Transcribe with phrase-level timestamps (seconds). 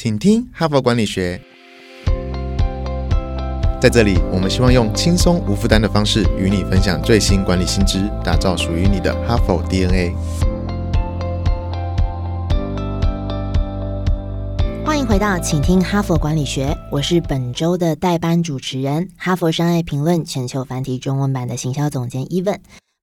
[0.00, 1.40] 请听哈佛管理学。
[3.80, 10.14] 在这里，我们希望用轻松无负担的方式与你分享最新管理新知，打造属于你的哈佛 DNA。
[14.86, 22.60] 欢迎回到，请听哈佛管理学，我是本周的代班主持人，哈佛商业评论全球繁体中文版的行销总监伊文。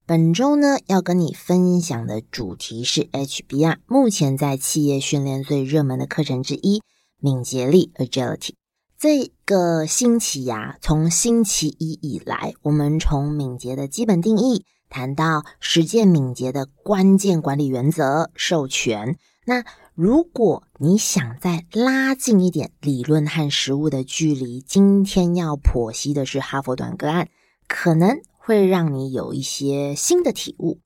[0.07, 6.83] 本周呢，要跟你分享的主题是 HBR 目前在企业训练最热门的课程之一——
[7.19, 8.53] 敏捷力 （Agility）。
[8.99, 19.17] 这个星期呀，从星期一以来，我们从敏捷的基本定义谈到实践敏捷的关键管理原则——授权。
[19.47, 19.63] 那
[19.95, 27.27] 如果你想再拉近一点理论和实务的距离，今天要剖析的是哈佛短个案，
[27.67, 28.21] 可能。
[28.45, 30.79] 会让你有一些新的体悟。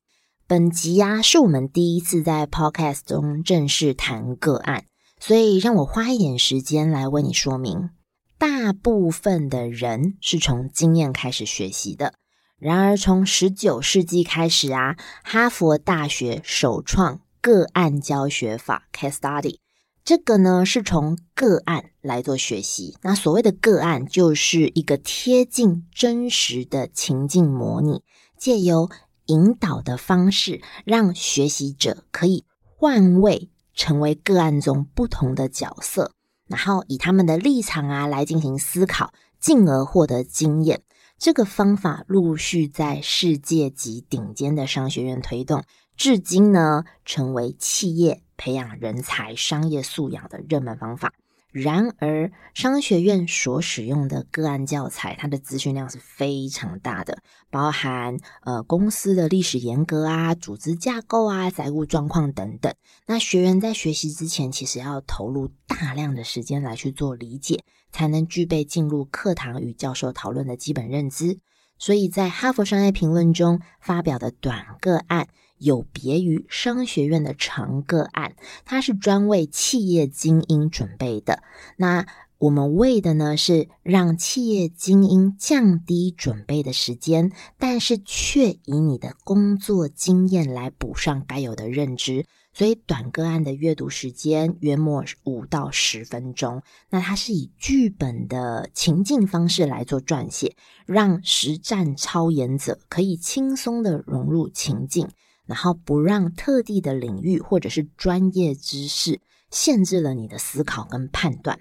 [0.48, 4.86] 本集呀，是我们第一次在 Podcast 中正式谈个案，
[5.20, 7.90] 所以让我花一点时间来为你说明。
[8.38, 12.14] 大部分的人是从经验开始学习的，
[12.58, 19.58] 然而从十九世纪开始啊，哈佛大学首创个案教学法 （Case Study）。
[20.04, 22.98] 这个呢是从个案来做学习。
[23.04, 28.02] 那所谓的个案，就是一个贴近真实的情境模拟，
[28.38, 28.90] 借由
[29.28, 36.14] 引导的方式，让学习者可以换位成为个案中不同的角色，
[36.48, 40.82] 然后以他们的立场啊来进行思考，进而获得经验。
[41.20, 45.64] 这个方法陆续在世界级顶尖的商学院推动，
[45.96, 48.24] 至今呢成为企业。
[48.40, 51.14] 培养人才、商业素养的热门方法。
[51.52, 62.72] 然而，商学院所使用的个案教材，它的资讯量是非常大的，包含呃公司的历史严格啊、组织架构啊、财务状况等等。
[63.08, 71.40] 那学员在学习之前，其实要投入大量的时间来去做理解，才能具备进入课堂与教授讨论的基本认知。
[71.80, 75.28] 所以在哈佛商业评论中发表的短个案。
[75.60, 81.44] 有别于商学院的长个案，它是专为企业精英准备的。
[81.78, 82.06] 那
[82.38, 92.26] 我们为的呢，是让企业精英降低准备的时间，但是却以你的工作经验来补上该有的认知。
[92.52, 96.64] 所以短个案的阅读时间约莫五到十分钟。
[96.90, 100.56] 那它是以剧本的情境方式来做撰写，
[100.86, 105.10] 让实战操演者可以轻松的融入情境。
[105.50, 111.60] 然后不让特定的领域或者是专业知识限制了你的思考跟判断。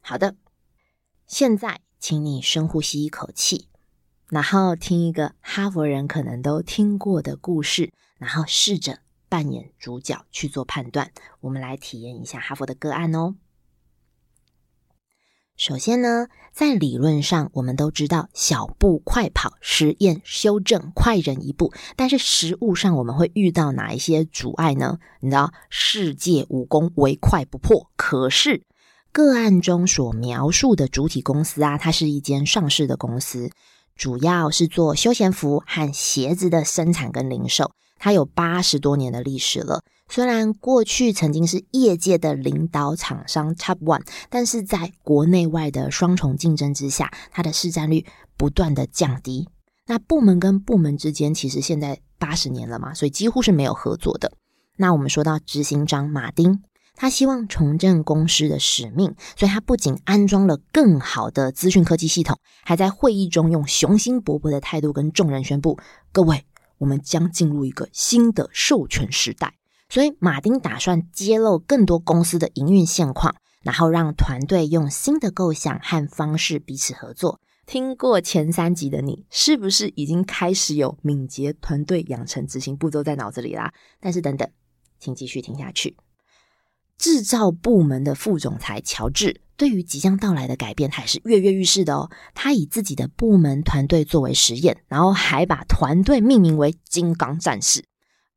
[0.00, 0.34] 好的，
[1.26, 3.68] 现在请你深呼吸一口气，
[4.30, 11.12] 然后听一个哈佛人可能都听过的故事，然后试着扮演主角去做判断。
[11.40, 13.34] 我们来体验一下哈佛的个案哦。
[15.58, 21.72] 首先呢，在理论上，我们都知道小步快跑，实验修正，快人一步。
[21.96, 25.00] 但是实物上，我们会遇到哪一些阻碍呢？
[25.18, 27.90] 你知道，世界武功唯快不破。
[27.96, 28.62] 可是
[29.10, 33.50] 个案中所描述的主体公司啊，它是一间上市的公司，
[33.96, 39.82] 主要是做休闲服和鞋子的生产跟零售，它有八十多年的历史了。
[40.08, 49.48] 虽然过去曾经是业界的领导厂商 Top One，但是在国内外的双重竞争之下，它的市占率不断的降低。
[49.86, 54.32] 那部门跟部门之间，其实现在八十年了嘛，所以几乎是没有合作的。
[54.76, 56.62] 那我们说到执行长马丁，
[56.94, 65.78] 他希望重振公司的使命，所以他不仅安装了更好的资讯科技系统，还在会议中用雄心勃勃的态度跟众人宣布：
[66.12, 66.44] 各位，
[66.78, 69.54] 我们将进入一个新的授权时代。
[69.90, 77.40] 所以，马丁打算揭露更多公司的营运现况，然后让团队用新的构想和方式彼此合作。
[77.64, 83.72] 听过前三集的你，是不是已经开始有敏捷团队养成执行步骤在脑子里啦？
[84.00, 84.48] 但是，等等，
[84.98, 85.96] 请继续听下去。
[86.96, 92.10] 制造部门的副总裁乔治，对于即将到来的改变，还是跃跃欲试的哦。
[92.34, 97.84] 他以自己的部门团队作为实验，然后还把团队命名为“金刚战士”。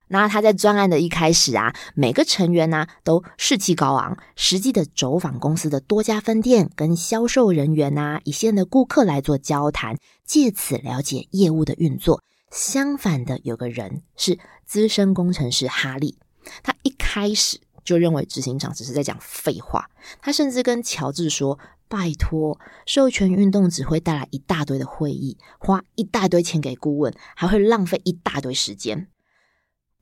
[0.09, 12.21] 那他在专案的一开始啊，每个成员呢都士气高昂，实际的走访公司的多家分店，跟销售人员啊、一线的顾客来做交谈，借此了解业务的运作。
[12.51, 16.17] 相反的，有个人是资深工程师哈利，
[16.61, 19.89] 他一开始就认为执行长只是在讲废话，
[20.21, 29.07] 他甚至跟乔治说：“拜托，授权运动只会带来一大堆的会议，花一大堆钱给顾问，还会浪费一大堆时间。”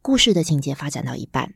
[0.01, 1.55] 故事的情节发展到一半，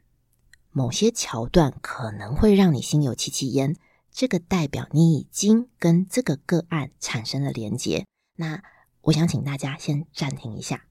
[0.72, 3.76] 某些桥段可能会让你心有戚戚焉，
[4.12, 8.06] 这个代表你已经跟这个个案产生了连结。
[8.36, 8.62] 那
[9.04, 10.86] 我想请大家先暂停一下，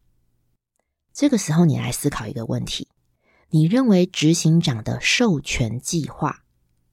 [1.12, 2.88] 这个时候你来思考一个问题：
[3.54, 6.43] 你认为执行长的授权计划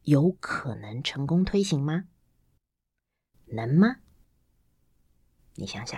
[0.04, 2.04] 有可能成功推行吗？
[3.46, 3.96] 能吗？
[5.56, 5.98] 你想想，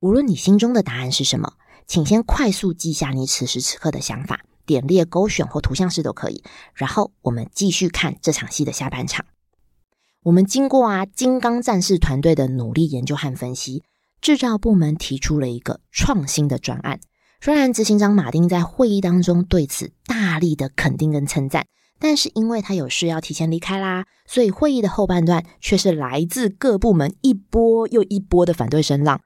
[0.00, 1.54] 无论你心中的答案是什么，
[1.86, 4.44] 请先快速记下你此时此刻的想法。
[4.66, 6.44] 点列、勾选或图像式都可以。
[6.74, 9.24] 然后我们继续看这场戏的下半场。
[10.24, 13.82] 我们经过啊金刚战士团队的努力研究和分析，
[14.20, 17.00] 制造部门提出了一个创新的专案。
[17.44, 21.66] 虽然执行长马丁在会议当中对此大力的肯定跟称赞，
[21.98, 29.20] 但是因为他有事要提前离开啦，所以会议的后半段却是来自各部门一波又一波的反对声浪。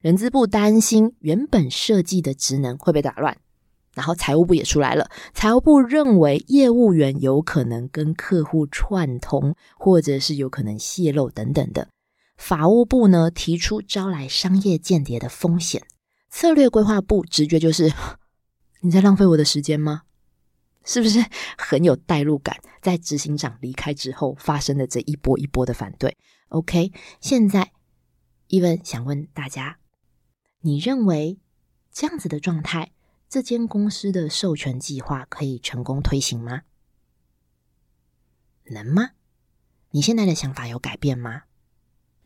[0.00, 3.36] 人资部担心原本设计的职能会被打乱。
[3.94, 11.88] 然后财务部也出来了，财务部认为业务员有可能跟客户串通，或者是有可能泄露等等的。
[12.38, 15.82] 法务部呢提出招来商业间谍的风险，
[16.30, 17.92] 策略规划部直觉就是
[18.80, 20.02] 你在浪费我的时间吗？
[20.84, 21.22] 是不是
[21.58, 22.56] 很有代入感？
[22.80, 26.16] 在执行长离开之后发生的这一波一波的反对。
[26.48, 27.72] OK，现在
[28.46, 29.78] 伊文想问大家，
[30.60, 31.38] 你认为
[31.92, 32.92] 这样子的状态？
[33.28, 36.62] 这间公司的授权计划可以成功推行吗？
[38.64, 39.10] 能吗？
[39.90, 41.42] 你现在的想法有改变吗？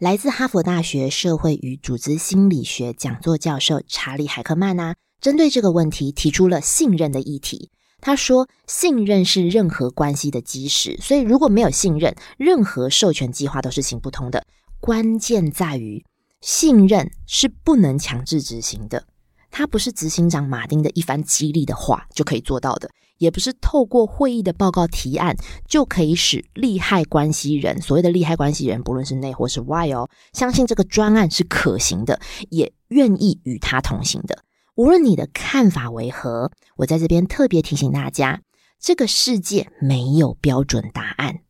[0.05, 7.71] 来自哈佛大学社会与组织心理学讲座教授查理·海克曼呢，针对这个问题提出了信任的议题。
[8.03, 14.47] 他说：“信任是任何关系的基石，所以如果没有信任，任何授权计划都是行不通的。
[14.79, 16.05] 关键在于
[16.43, 19.07] 信任是不能强制执行的。”
[19.51, 32.21] 他不是执行长马丁的一番激励的话就可以做到的，也不是透过会议的报告提案就可以使利害关系人，所谓的利害关系人，不论是内或是外哦，相信这个专案是可行的，
[32.51, 34.43] 也愿意与他同行的。
[34.77, 38.43] 无论你的看法为何，我在这边特别提醒大家，
[38.81, 41.41] 这个世界没有标准答案。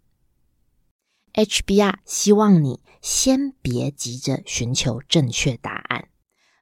[1.33, 6.09] HBR 希望你先别急着寻求正确答案。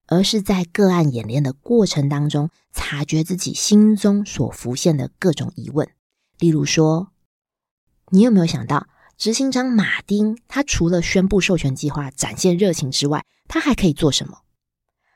[0.07, 5.89] 而是在个案演练的过程当中，察觉自己心中所浮现的各种疑问。
[6.39, 7.13] 例如说，
[8.11, 14.39] 你有没有想到，执行长马丁他除了宣布授权计划、展现热情之外，他还可以做什么？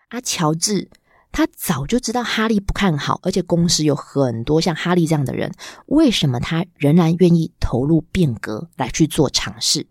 [0.08, 0.88] 啊，乔治
[1.32, 5.52] 他早就知道哈利不看好，而且公司有很多像哈利这样的人，
[5.86, 9.86] 为什么他仍然愿意投入变革来去做尝试？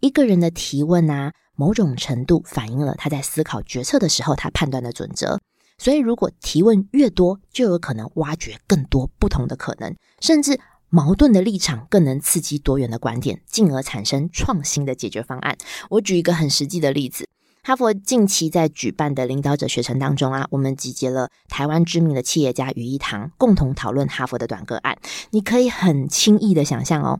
[0.00, 1.32] 一个人的提问啊。
[1.60, 5.40] 某种程度反映了他在思考决策的时候，他判断的准则。
[5.76, 15.58] 所以，如果提问越多，就有可能挖掘更多不同的可能，甚至矛盾的立场更能刺激多元的观点，进而产生创新的解决方案。
[15.90, 17.26] 我举一个很实际的例子：
[17.64, 24.96] 哈佛近期在举办的领导者学程当中啊，我们集结了台湾知名的企业家于一堂，共同讨论哈佛的短个案。
[25.30, 27.18] 你可以很轻易的想象哦。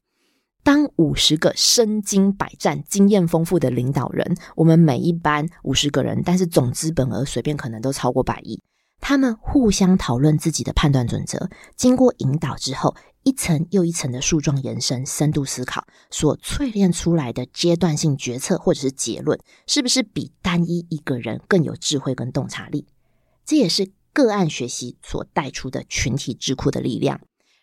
[0.62, 8.60] 当五十个身经百战、经验丰富的领导人，我们每一班五十个人，但是总资本额随便可能都超过百亿。
[9.00, 22.86] 他们互相讨论自己的判断准则，经过引导之后，一层又一层的树状延伸、深度思考，所淬炼出来的阶段性决策或者是结论，是不是比单一一个人更有智慧跟洞察力？
[23.46, 27.20] 这也是个案学习所带出的群体智库的力量。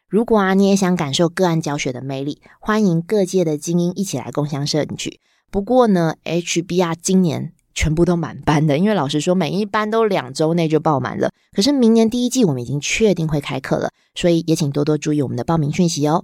[0.07, 5.19] 如果啊，你也想感受个案教学的魅力，欢迎各界的精英一起来共享盛举。
[5.49, 11.31] 不过呢，HBR 今年全部都满班的，因为老实说，每一班都两周内就爆满了。
[11.51, 16.23] 可是明年第一季我们已经确定会开课了，所以也请多多注意我们的报名讯息哦。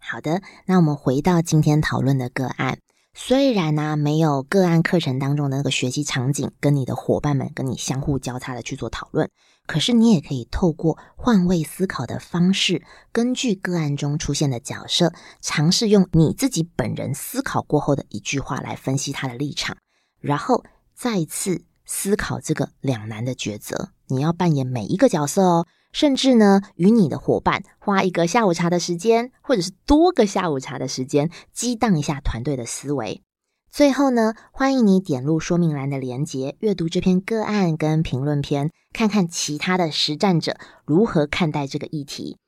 [0.00, 2.78] 好的，那我们回到今天讨论的个案。
[3.16, 9.30] 虽然呢，没有个案课程当中的那个学习场景，跟你的伙伴们跟你相互交叉的去做讨论。
[9.66, 19.76] 可是你也可以透过换位思考的方式，根据个案中出现的角色，尝试用你自己本人思考过后的一句话来分析他的立场，
[20.20, 23.90] 然后再次思考这个两难的抉择。
[24.08, 33.22] 你要扮演每一个角色哦，甚至呢，与你的伙伴花一个下午茶的时间，或者是多个下午茶的时间，激荡一下团队的思维。
[33.70, 42.38] 最后呢，欢迎你点入说明栏的连结，阅读这篇个案跟评论篇，看看其他的实战者如何看待这个议题。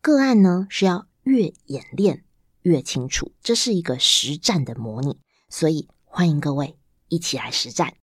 [0.00, 2.22] 个案呢是要越演练
[2.62, 6.76] 越清楚，这是一个实战的模拟，所以欢迎各位
[7.08, 7.94] 一起来实战。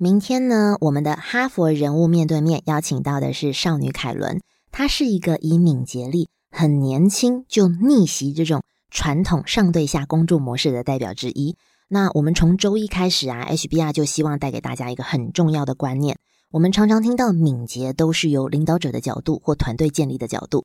[0.00, 4.40] 明天呢，我们的哈佛人物面对面邀请到的是少女凯伦。
[4.70, 8.62] 她是一个以敏捷力、很年轻就逆袭这种
[8.92, 11.56] 传统上对下工作模式的代表之一。
[11.88, 16.16] 那我们从周一开始啊，HBR 就希望带给大家一个很重要的观念。
[16.52, 20.64] 我们常常听到敏捷都是由领导者的角度或团队建立的角度，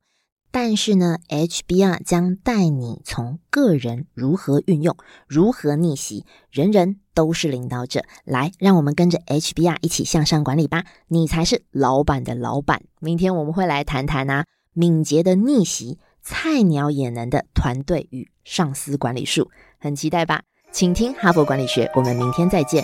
[0.55, 4.95] 但是呢，HBR 将带你从个人如何运用、
[5.27, 8.03] 如何逆袭，人人都是领导者。
[8.24, 12.83] 来，让我们跟着 HBR 一起向上管理吧，你才是老板的老板。
[13.00, 20.43] 明天我们会来谈谈啊，敏捷的逆袭，菜鸟也能的团队与上司管理术，很期待吧？
[20.72, 22.83] 请听哈佛管理学，我们明天再见。